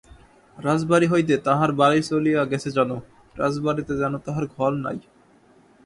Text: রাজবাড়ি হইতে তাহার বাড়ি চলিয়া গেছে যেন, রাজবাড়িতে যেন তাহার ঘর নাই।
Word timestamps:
রাজবাড়ি 0.57 1.07
হইতে 1.07 1.33
তাহার 1.37 1.71
বাড়ি 1.71 1.99
চলিয়া 2.03 2.41
গেছে 2.45 2.69
যেন, 2.71 2.91
রাজবাড়িতে 3.35 3.93
যেন 3.97 4.13
তাহার 4.17 4.45
ঘর 4.55 4.71
নাই। 4.85 4.97